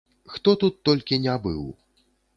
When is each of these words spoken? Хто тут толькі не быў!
Хто 0.35 0.53
тут 0.63 0.79
толькі 0.89 1.19
не 1.27 1.37
быў! 1.47 1.61